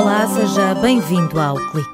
[0.00, 1.90] Olá, seja bem-vindo ao Clique.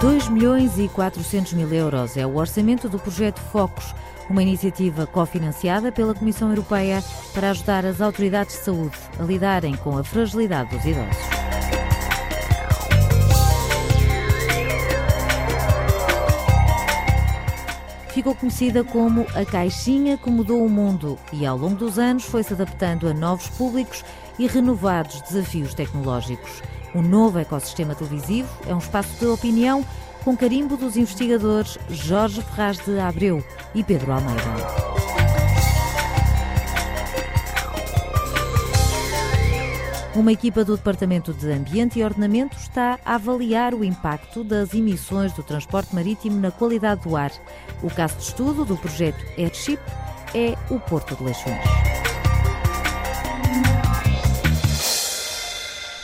[0.00, 3.92] 2 milhões e 400 mil euros é o orçamento do projeto Focus,
[4.30, 7.02] uma iniciativa cofinanciada pela Comissão Europeia
[7.34, 11.39] para ajudar as autoridades de saúde a lidarem com a fragilidade dos idosos.
[18.20, 22.52] Ficou conhecida como a caixinha que mudou o mundo e, ao longo dos anos, foi-se
[22.52, 24.04] adaptando a novos públicos
[24.38, 26.62] e renovados desafios tecnológicos.
[26.94, 29.82] O novo ecossistema televisivo é um espaço de opinião
[30.22, 33.42] com carimbo dos investigadores Jorge Ferraz de Abreu
[33.74, 34.90] e Pedro Almeida.
[40.14, 45.32] Uma equipa do Departamento de Ambiente e Ordenamento está a avaliar o impacto das emissões
[45.32, 47.30] do transporte marítimo na qualidade do ar.
[47.82, 49.80] O caso de estudo do projeto Airship
[50.34, 51.64] é o Porto de Leixões.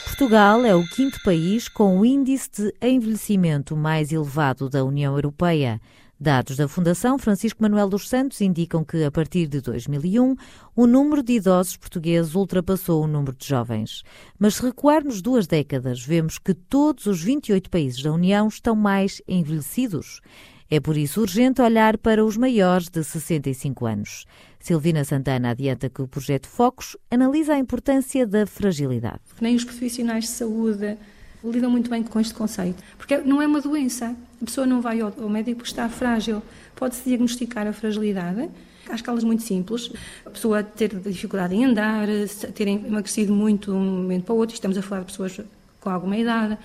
[0.05, 5.79] Portugal é o quinto país com o índice de envelhecimento mais elevado da União Europeia.
[6.19, 10.35] Dados da Fundação Francisco Manuel dos Santos indicam que, a partir de 2001,
[10.75, 14.01] o número de idosos portugueses ultrapassou o número de jovens.
[14.39, 19.21] Mas se recuarmos duas décadas, vemos que todos os 28 países da União estão mais
[19.27, 20.21] envelhecidos.
[20.69, 24.25] É por isso urgente olhar para os maiores de 65 anos.
[24.59, 29.21] Silvina Santana adianta que o projeto Focus analisa a importância da fragilidade.
[29.39, 30.97] Nem os profissionais de saúde
[31.43, 34.15] lidam muito bem com este conceito, porque não é uma doença.
[34.41, 36.41] A pessoa não vai ao médico porque está frágil.
[36.75, 38.49] Pode-se diagnosticar a fragilidade
[38.89, 39.91] há escalas muito simples.
[40.25, 42.07] A pessoa ter dificuldade em andar,
[42.53, 45.39] ter emagrecido muito de um momento para o outro, estamos a falar de pessoas
[45.79, 46.57] com alguma idade.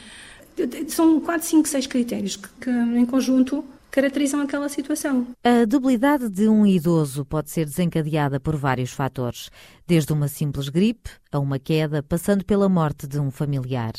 [0.89, 5.29] São 4, 5, 6 critérios que, que em conjunto caracterizam aquela situação.
[5.45, 9.51] A debilidade de um idoso pode ser desencadeada por vários fatores,
[9.87, 13.93] desde uma simples gripe a uma queda, passando pela morte de um familiar.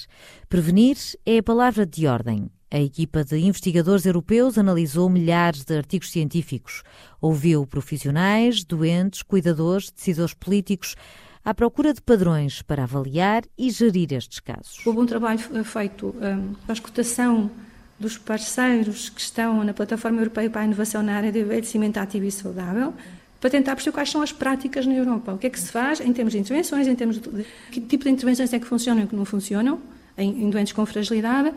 [0.49, 2.49] Prevenir é a palavra de ordem.
[2.71, 6.81] A equipa de investigadores europeus analisou milhares de artigos científicos,
[7.21, 10.95] ouviu profissionais, doentes, cuidadores, decisores políticos
[11.45, 14.83] à procura de padrões para avaliar e gerir estes casos.
[14.87, 17.51] Houve um trabalho feito um, a escutação
[18.03, 22.25] dos parceiros que estão na Plataforma Europeia para a Inovação na área de envelhecimento ativo
[22.25, 22.93] e saudável,
[23.39, 25.33] para tentar perceber quais são as práticas na Europa.
[25.33, 28.03] O que é que se faz em termos de intervenções, em termos de que tipo
[28.03, 29.79] de intervenções é que funcionam e que não funcionam
[30.17, 31.53] em, em doentes com fragilidade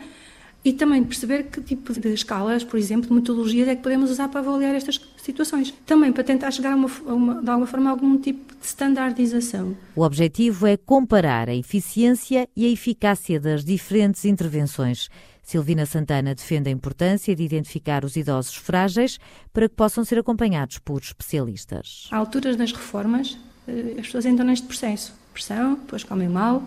[0.64, 4.28] e também perceber que tipo de escalas, por exemplo, de metodologias é que podemos usar
[4.28, 5.72] para avaliar estas situações.
[5.86, 8.66] Também para tentar chegar a, uma, a uma, de alguma forma a algum tipo de
[8.66, 9.76] standardização.
[9.94, 15.08] O objetivo é comparar a eficiência e a eficácia das diferentes intervenções.
[15.46, 19.18] Silvina Santana defende a importância de identificar os idosos frágeis
[19.52, 22.08] para que possam ser acompanhados por especialistas.
[22.10, 25.14] À alturas das reformas, eh, as pessoas entram neste processo.
[25.32, 26.64] Pressão, depois comem mal,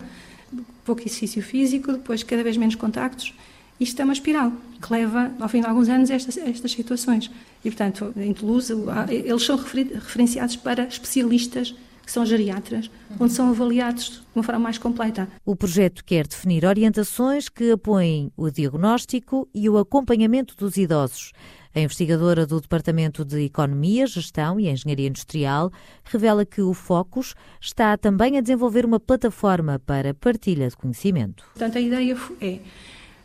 [0.84, 3.34] pouco exercício físico, depois cada vez menos contactos
[3.80, 6.70] isto é uma espiral que leva, ao fim de alguns anos, a estas, a estas
[6.70, 7.30] situações.
[7.64, 8.70] E, portanto, em Toulouse,
[9.08, 11.74] eles são referenciados para especialistas
[12.04, 15.28] que são geriatras, onde são avaliados de uma forma mais completa.
[15.44, 21.32] O projeto quer definir orientações que apoiem o diagnóstico e o acompanhamento dos idosos.
[21.72, 25.70] A investigadora do Departamento de Economia, Gestão e Engenharia Industrial
[26.02, 31.44] revela que o Focus está também a desenvolver uma plataforma para partilha de conhecimento.
[31.52, 32.58] Portanto, a ideia é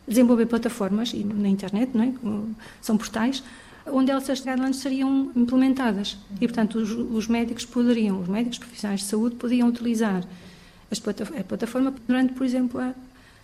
[0.06, 2.12] desenvolver plataformas e na internet, não é?
[2.80, 3.42] são portais,
[3.88, 6.16] onde essas guidelines seriam implementadas.
[6.40, 10.24] E, portanto, os, os, médicos poderiam, os médicos profissionais de saúde podiam utilizar
[10.90, 12.94] a plataforma durante, por exemplo, a,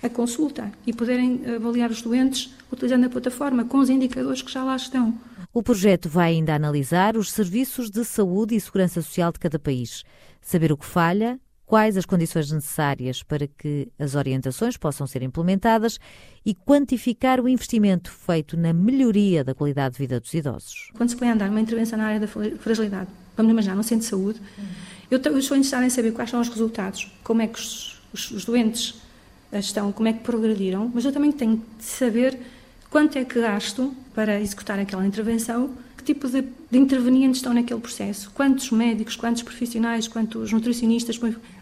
[0.03, 4.65] a consulta e poderem avaliar os doentes utilizando a plataforma com os indicadores que já
[4.65, 5.19] lá estão.
[5.53, 10.03] O projeto vai ainda analisar os serviços de saúde e segurança social de cada país,
[10.41, 11.39] saber o que falha,
[11.73, 15.99] quais as condições necessárias para que as orientações possam ser implementadas
[16.45, 20.91] e quantificar o investimento feito na melhoria da qualidade de vida dos idosos.
[20.95, 24.01] Quando se põe a andar uma intervenção na área da fragilidade, vamos imaginar, no centro
[24.01, 24.39] de saúde,
[25.11, 28.45] eu estou interessada em saber quais são os resultados, como é que os, os, os
[28.45, 29.01] doentes
[29.51, 32.39] estão, como é que progrediram, mas eu também tenho de saber
[32.91, 35.71] quanto é que gasto para executar aquela intervenção
[36.03, 41.19] que tipo de, de intervenientes estão naquele processo, quantos médicos, quantos profissionais, quantos nutricionistas,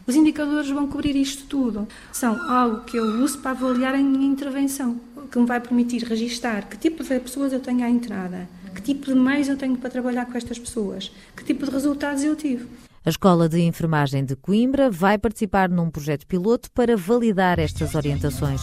[0.07, 1.87] os indicadores vão cobrir isto tudo.
[2.11, 4.99] São algo que eu uso para avaliar a minha intervenção,
[5.31, 9.07] que me vai permitir registar que tipo de pessoas eu tenho à entrada, que tipo
[9.07, 12.67] de meios eu tenho para trabalhar com estas pessoas, que tipo de resultados eu tive.
[13.05, 18.63] A Escola de Enfermagem de Coimbra vai participar num projeto piloto para validar estas orientações.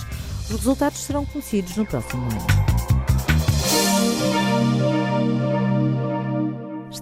[0.49, 2.66] Os resultados serão conhecidos no próximo ano.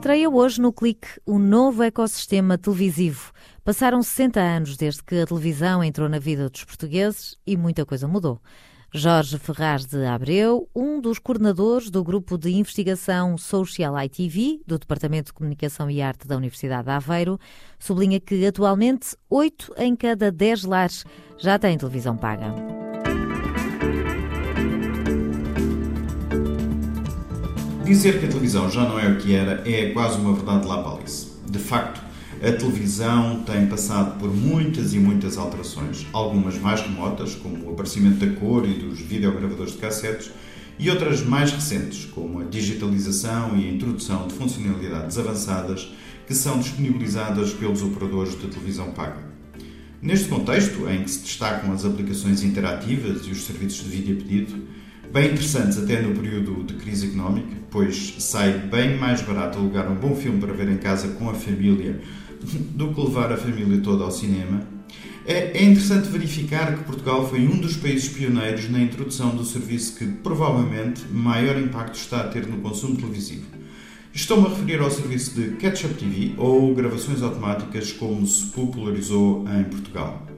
[0.06, 3.32] Estreia hoje no Clique um novo ecossistema televisivo.
[3.64, 8.08] Passaram 60 anos desde que a televisão entrou na vida dos portugueses e muita coisa
[8.08, 8.40] mudou.
[8.94, 15.32] Jorge Ferraz de Abreu, um dos coordenadores do grupo de investigação Social ITV, do Departamento
[15.32, 17.40] de Comunicação e Arte da Universidade de Aveiro,
[17.80, 21.04] sublinha que atualmente 8 em cada 10 lares
[21.40, 22.54] já têm televisão paga.
[27.86, 30.78] Dizer que a televisão já não é o que era é quase uma verdade lá
[30.92, 31.28] Alice.
[31.48, 32.02] De facto,
[32.42, 38.26] a televisão tem passado por muitas e muitas alterações, algumas mais remotas, como o aparecimento
[38.26, 40.32] da cor e dos videogravadores de cassetes,
[40.80, 45.94] e outras mais recentes, como a digitalização e a introdução de funcionalidades avançadas
[46.26, 49.24] que são disponibilizadas pelos operadores de televisão paga.
[50.02, 54.74] Neste contexto, em que se destacam as aplicações interativas e os serviços de vídeo pedido,
[55.16, 59.96] bem interessantes até no período de crise económica, pois sai bem mais barato alugar um
[59.96, 62.02] bom filme para ver em casa com a família
[62.76, 64.68] do que levar a família toda ao cinema.
[65.26, 69.96] É, é interessante verificar que Portugal foi um dos países pioneiros na introdução do serviço
[69.96, 73.46] que provavelmente maior impacto está a ter no consumo televisivo.
[74.14, 79.64] Estou-me a referir ao serviço de Catch-up TV ou gravações automáticas como se popularizou em
[79.64, 80.35] Portugal.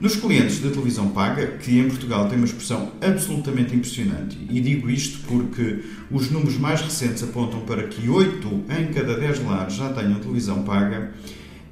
[0.00, 4.88] Nos clientes da televisão paga, que em Portugal tem uma expressão absolutamente impressionante, e digo
[4.88, 9.92] isto porque os números mais recentes apontam para que 8 em cada 10 lares já
[9.92, 11.12] tenham televisão paga,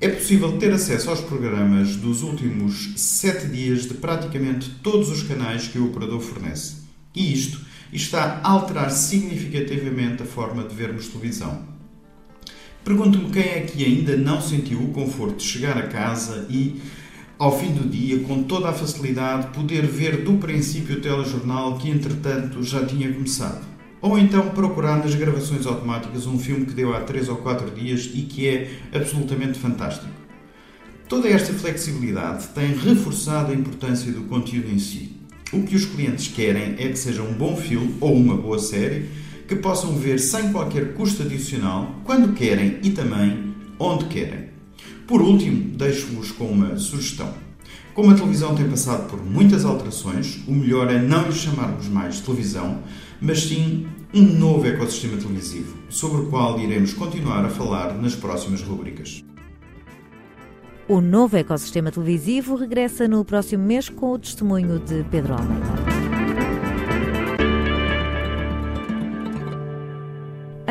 [0.00, 5.68] é possível ter acesso aos programas dos últimos 7 dias de praticamente todos os canais
[5.68, 6.78] que o operador fornece.
[7.14, 7.60] E isto
[7.92, 11.62] está a alterar significativamente a forma de vermos televisão.
[12.84, 16.80] Pergunto-me quem é que ainda não sentiu o conforto de chegar a casa e
[17.38, 21.90] ao fim do dia, com toda a facilidade, poder ver do princípio o telejornal que,
[21.90, 23.64] entretanto, já tinha começado.
[24.00, 28.10] Ou então procurar nas gravações automáticas um filme que deu há 3 ou 4 dias
[28.14, 30.12] e que é absolutamente fantástico.
[31.08, 35.16] Toda esta flexibilidade tem reforçado a importância do conteúdo em si.
[35.52, 39.08] O que os clientes querem é que seja um bom filme ou uma boa série
[39.46, 44.55] que possam ver sem qualquer custo adicional, quando querem e também onde querem.
[45.06, 47.32] Por último, deixo-vos com uma sugestão.
[47.94, 52.20] Como a televisão tem passado por muitas alterações, o melhor é não lhe chamarmos mais
[52.20, 52.82] televisão,
[53.20, 58.60] mas sim um novo ecossistema televisivo, sobre o qual iremos continuar a falar nas próximas
[58.60, 59.24] rubricas.
[60.88, 65.95] O novo ecossistema televisivo regressa no próximo mês com o testemunho de Pedro Almeida.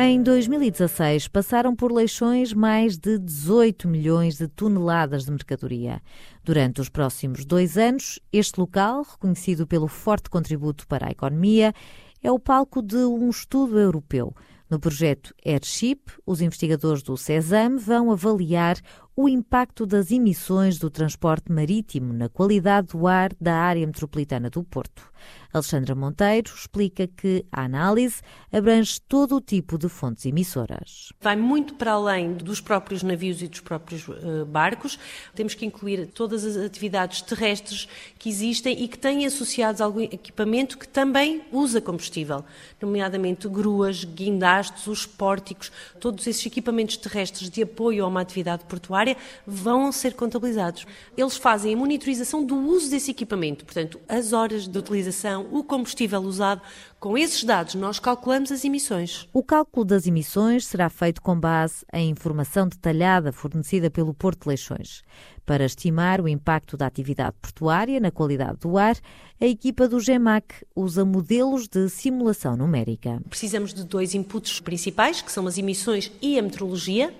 [0.08, 6.00] Em 2016, passaram por Leixões mais de 18 milhões de toneladas de mercadoria.
[6.44, 11.74] Durante os próximos dois anos, este local, reconhecido pelo forte contributo para a economia,
[12.22, 14.32] é o palco de um estudo europeu.
[14.70, 18.76] No projeto Airship, os investigadores do CESAM vão avaliar
[19.16, 24.62] o impacto das emissões do transporte marítimo na qualidade do ar da área metropolitana do
[24.62, 25.10] Porto.
[25.56, 28.20] Alexandra Monteiro explica que a análise
[28.52, 31.12] abrange todo o tipo de fontes emissoras.
[31.20, 34.98] Vai muito para além dos próprios navios e dos próprios uh, barcos.
[35.34, 37.88] Temos que incluir todas as atividades terrestres
[38.18, 42.44] que existem e que têm associados algum equipamento que também usa combustível,
[42.80, 49.16] nomeadamente gruas, guindastes, os pórticos, todos esses equipamentos terrestres de apoio a uma atividade portuária
[49.46, 50.86] vão ser contabilizados.
[51.16, 56.20] Eles fazem a monitorização do uso desse equipamento, portanto, as horas de utilização, o combustível
[56.20, 56.60] usado.
[56.98, 59.28] Com esses dados, nós calculamos as emissões.
[59.32, 64.48] O cálculo das emissões será feito com base em informação detalhada fornecida pelo Porto de
[64.48, 65.02] Leixões.
[65.44, 68.96] Para estimar o impacto da atividade portuária na qualidade do ar,
[69.40, 73.22] a equipa do GEMAC usa modelos de simulação numérica.
[73.28, 77.14] Precisamos de dois inputs principais, que são as emissões e a meteorologia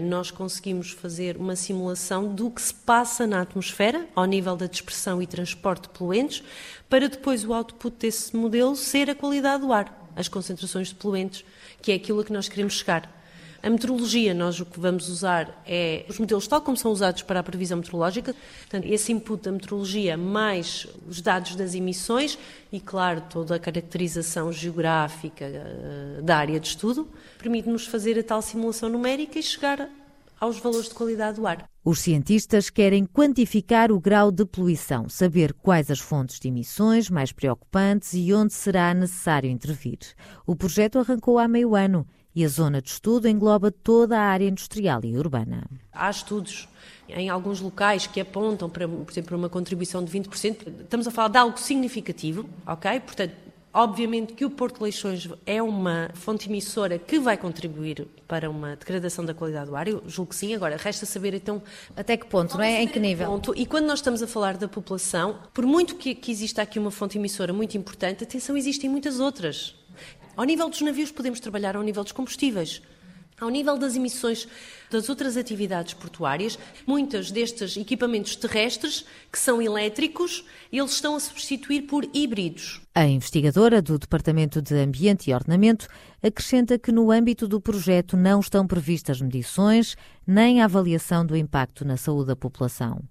[0.00, 5.22] nós conseguimos fazer uma simulação do que se passa na atmosfera, ao nível da dispersão
[5.22, 6.42] e transporte de poluentes,
[6.88, 11.44] para depois o output desse modelo ser a qualidade do ar, as concentrações de poluentes,
[11.80, 13.23] que é aquilo a que nós queremos chegar.
[13.64, 17.40] A meteorologia, nós o que vamos usar é os modelos tal como são usados para
[17.40, 22.38] a previsão meteorológica, portanto, esse input da meteorologia mais os dados das emissões
[22.70, 28.42] e, claro, toda a caracterização geográfica uh, da área de estudo, permite-nos fazer a tal
[28.42, 29.88] simulação numérica e chegar
[30.38, 31.66] aos valores de qualidade do ar.
[31.82, 37.32] Os cientistas querem quantificar o grau de poluição, saber quais as fontes de emissões mais
[37.32, 40.00] preocupantes e onde será necessário intervir.
[40.46, 44.48] O projeto arrancou há meio ano e a zona de estudo engloba toda a área
[44.48, 45.64] industrial e urbana.
[45.92, 46.68] Há estudos
[47.08, 50.82] em alguns locais que apontam para, por exemplo, uma contribuição de 20%.
[50.82, 53.00] Estamos a falar de algo significativo, ok?
[53.00, 53.44] Portanto,
[53.76, 58.76] Obviamente que o Porto de Leixões é uma fonte emissora que vai contribuir para uma
[58.76, 60.54] degradação da qualidade do ar, eu julgo que sim.
[60.54, 61.60] Agora, resta saber então.
[61.96, 62.82] Até que ponto, não é?
[62.82, 63.26] Em que nível?
[63.26, 63.52] Ponto.
[63.56, 66.92] E quando nós estamos a falar da população, por muito que, que exista aqui uma
[66.92, 69.74] fonte emissora muito importante, atenção, existem muitas outras.
[70.36, 72.82] Ao nível dos navios, podemos trabalhar ao nível dos combustíveis.
[73.40, 74.46] Ao nível das emissões
[74.90, 81.82] das outras atividades portuárias, muitos destes equipamentos terrestres, que são elétricos, eles estão a substituir
[81.82, 82.80] por híbridos.
[82.94, 85.88] A investigadora do Departamento de Ambiente e Ordenamento
[86.22, 91.84] acrescenta que no âmbito do projeto não estão previstas medições nem a avaliação do impacto
[91.84, 93.02] na saúde da população.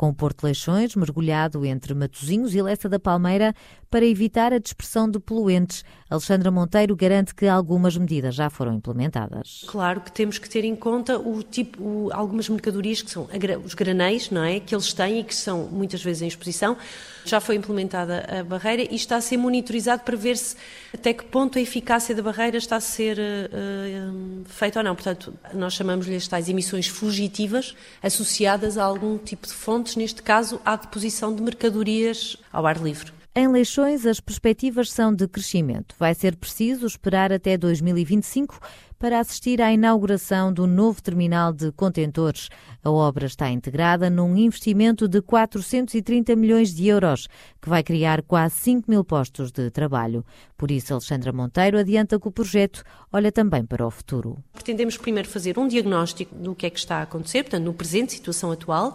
[0.00, 3.54] Com o Porto Leixões mergulhado entre Matosinhos e Lessa da Palmeira
[3.90, 9.64] para evitar a dispersão de poluentes, Alexandra Monteiro garante que algumas medidas já foram implementadas.
[9.66, 13.28] Claro que temos que ter em conta o tipo, o, algumas mercadorias que são
[13.62, 14.58] os granéis, não é?
[14.58, 16.78] Que eles têm e que são muitas vezes em exposição.
[17.24, 20.56] Já foi implementada a barreira e está a ser monitorizado para ver se
[20.94, 24.94] até que ponto a eficácia da barreira está a ser uh, feita ou não.
[24.94, 29.52] Portanto, nós chamamos-lhe tais emissões fugitivas associadas a algum tipo de
[29.96, 33.12] neste caso, à deposição de mercadorias ao ar livre.
[33.32, 35.94] Em Leixões, as perspectivas são de crescimento.
[35.96, 38.58] Vai ser preciso esperar até 2025
[38.98, 42.48] para assistir à inauguração do novo terminal de contentores.
[42.82, 47.28] A obra está integrada num investimento de 430 milhões de euros,
[47.62, 50.22] que vai criar quase 5 mil postos de trabalho.
[50.58, 52.82] Por isso, Alexandra Monteiro adianta que o projeto
[53.12, 54.42] olha também para o futuro.
[54.60, 58.12] Pretendemos primeiro fazer um diagnóstico do que é que está a acontecer, portanto, no presente,
[58.12, 58.94] situação atual.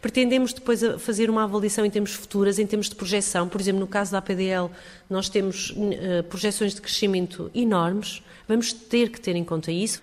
[0.00, 3.46] Pretendemos depois fazer uma avaliação em termos futuras, em termos de projeção.
[3.46, 4.70] Por exemplo, no caso da APDL,
[5.10, 8.22] nós temos uh, projeções de crescimento enormes.
[8.48, 10.00] Vamos ter que ter em conta isso.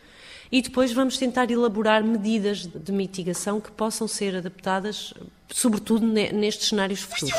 [0.51, 5.13] E depois vamos tentar elaborar medidas de mitigação que possam ser adaptadas,
[5.47, 7.35] sobretudo nestes cenários futuros.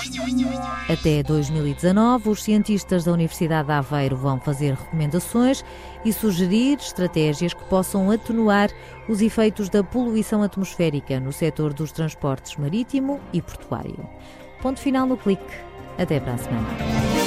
[0.89, 5.65] Até 2019, os cientistas da Universidade de Aveiro vão fazer recomendações
[6.05, 8.71] e sugerir estratégias que possam atenuar
[9.09, 14.09] os efeitos da poluição atmosférica no setor dos transportes marítimo e portuário.
[14.63, 15.43] Ponto final no clique.
[15.99, 17.20] Até para a semana.